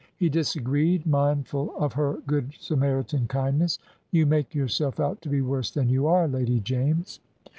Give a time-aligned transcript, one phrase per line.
[0.17, 3.77] He disagreed, mindful of her Good Samaritan kindness.
[4.09, 7.19] "You make yourself out to be worse than you are, Lady James."